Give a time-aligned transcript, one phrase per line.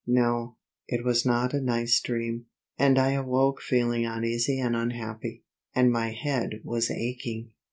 [0.07, 0.55] No,
[0.87, 5.43] it was not a nice dream, and I awoke feeling uneasy and unhappy;
[5.75, 7.51] and my head was aching.